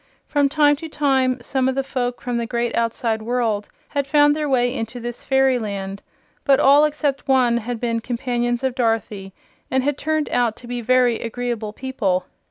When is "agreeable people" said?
11.19-12.25